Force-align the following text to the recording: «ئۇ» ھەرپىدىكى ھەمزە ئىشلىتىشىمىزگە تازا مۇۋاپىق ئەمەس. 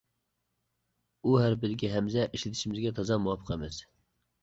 «ئۇ» 1.23 1.35
ھەرپىدىكى 1.43 1.93
ھەمزە 1.99 2.27
ئىشلىتىشىمىزگە 2.33 2.97
تازا 3.01 3.23
مۇۋاپىق 3.25 3.57
ئەمەس. 3.59 3.83